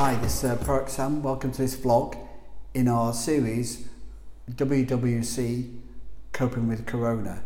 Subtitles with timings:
[0.00, 1.24] Hi, this is uh, Sam.
[1.24, 2.16] Welcome to this vlog
[2.72, 3.88] in our series
[4.48, 5.76] WWC
[6.30, 7.42] Coping with Corona,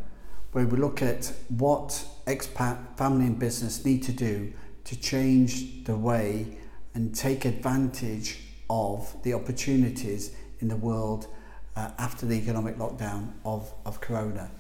[0.53, 4.53] where we look at what expat family and business need to do
[4.85, 6.59] to change the way
[6.93, 11.29] and take advantage of the opportunities in the world
[11.75, 14.51] uh, after the economic lockdown of, of Corona.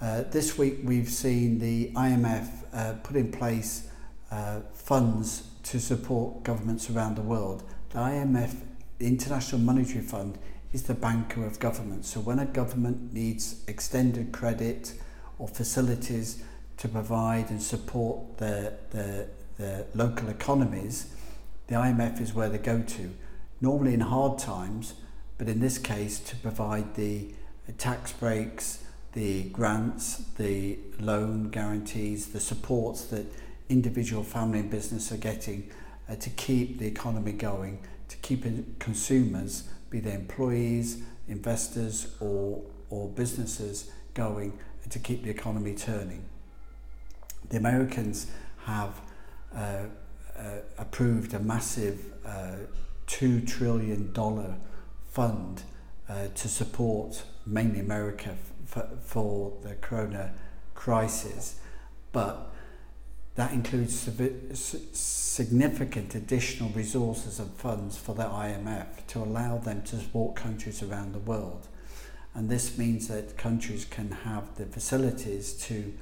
[0.00, 3.88] Uh, this week we've seen the IMF uh, put in place
[4.30, 7.64] uh, funds to support governments around the world.
[7.90, 8.54] The IMF,
[8.98, 10.38] the International Monetary Fund,
[10.72, 12.10] is the banker of governments.
[12.10, 14.92] So when a government needs extended credit
[15.38, 16.42] or facilities
[16.78, 19.28] to provide and support their, their,
[19.58, 21.14] their local economies,
[21.68, 23.10] the IMF is where they go to.
[23.60, 24.94] Normally in hard times,
[25.38, 27.32] but in this case to provide the
[27.78, 33.24] tax breaks, the grants, the loan guarantees, the supports that
[33.68, 35.70] individual family and business are getting
[36.08, 38.44] uh, to keep the economy going, to keep
[38.78, 46.22] consumers, be they employees, investors or, or businesses going uh, to keep the economy turning.
[47.48, 48.26] The Americans
[48.64, 49.00] have
[49.54, 49.84] uh,
[50.38, 50.42] uh,
[50.78, 52.56] approved a massive uh,
[53.06, 54.12] $2 trillion
[55.10, 55.62] fund
[56.08, 58.36] uh, to support mainly America
[59.00, 60.32] for the corona
[60.74, 61.60] crisis.
[62.12, 62.53] But
[63.36, 63.98] That includes
[64.92, 71.14] significant additional resources and funds for the IMF to allow them to support countries around
[71.14, 71.66] the world.
[72.34, 75.92] And this means that countries can have the facilities to,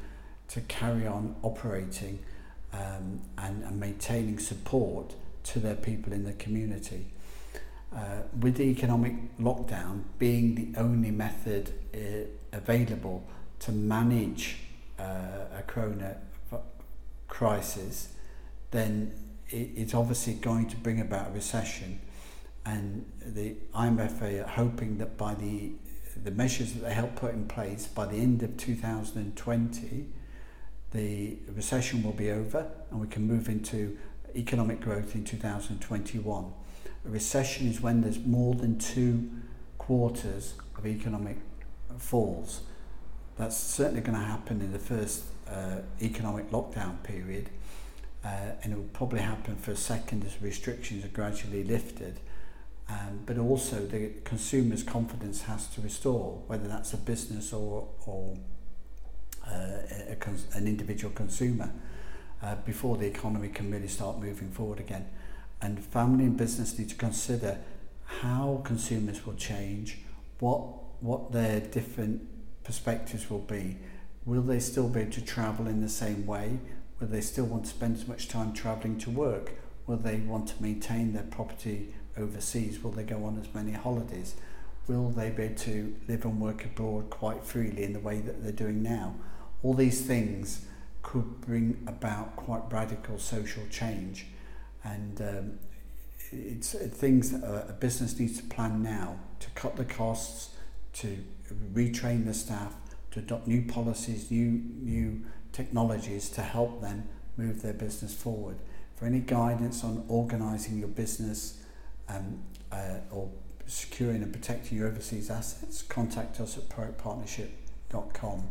[0.49, 2.19] to carry on operating
[2.75, 7.07] um, and, and maintaining support to their people in the community.
[7.95, 11.99] Uh, with the economic lockdown being the only method uh,
[12.57, 13.25] available
[13.59, 14.59] to manage
[14.99, 15.03] uh,
[15.59, 16.17] a corona
[17.33, 18.09] crisis,
[18.73, 19.11] then
[19.49, 21.99] it, it's obviously going to bring about a recession.
[22.67, 25.73] And the IMF are hoping that by the
[26.25, 30.07] the measures that they helped put in place by the end of 2020,
[30.91, 33.97] the recession will be over and we can move into
[34.37, 36.53] economic growth in 2021.
[36.85, 39.31] A recession is when there's more than two
[39.79, 41.39] quarters of economic
[41.97, 42.61] falls.
[43.37, 47.51] that's certainly going to happen in the first uh, economic lockdown period,
[48.25, 48.29] uh,
[48.63, 52.21] and it will probably happen for a second as restrictions are gradually lifted.
[52.89, 58.37] Um, but also the consumer's confidence has to restore, whether that's a business or, or
[59.47, 59.51] uh,
[60.11, 60.17] a,
[60.53, 61.71] an individual consumer,
[62.43, 65.07] uh, before the economy can really start moving forward again.
[65.63, 67.59] And family and business need to consider
[68.05, 69.99] how consumers will change,
[70.39, 70.69] what
[71.01, 72.23] what their different
[72.65, 73.77] perspectives will be
[74.25, 76.59] will they still be able to travel in the same way?
[77.01, 79.51] Will they still want to spend as much time travelling to work?
[79.87, 82.83] Will they want to maintain their property overseas?
[82.85, 84.37] Will they go on as many holidays?
[84.87, 88.45] Will they be able to live and work abroad quite freely in the way that
[88.45, 89.17] they're doing now?
[89.65, 90.67] All these things
[91.03, 94.27] could bring about quite radical social change.
[94.85, 95.59] And um,
[96.31, 100.52] it's uh, things that a business needs to plan now to cut the costs,
[100.95, 101.19] to
[101.73, 102.75] retrain the staff,
[103.13, 105.23] to adopt new policies, new, new
[105.53, 108.57] technologies to help them move their business forward.
[108.97, 111.63] For any guidance on organizing your business
[112.09, 112.39] um,
[112.71, 113.29] uh, or
[113.67, 118.43] securing and protecting your overseas assets, contact us at productpartnership.com.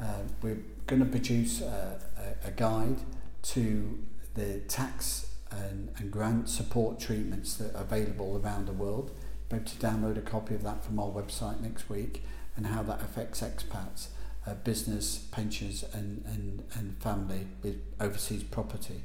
[0.00, 0.06] Uh,
[0.42, 2.00] we're going to produce a,
[2.44, 2.96] a, a guide
[3.42, 4.02] to
[4.34, 9.12] the tax and, and grant support treatments that are available around the world
[9.48, 12.22] be able to download a copy of that from our website next week
[12.56, 14.06] and how that affects expats,
[14.46, 19.02] uh, business, pensions and, and, and family with overseas property.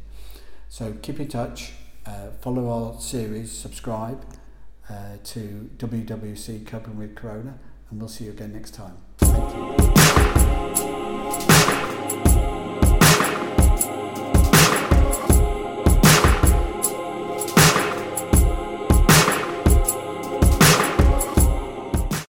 [0.69, 1.73] So keep in touch,
[2.05, 4.23] uh, follow our series, subscribe
[4.89, 7.57] uh, to WWC Coping with Corona
[7.89, 8.95] and we'll see you again next time.
[9.19, 9.53] Thank
[11.73, 11.78] you.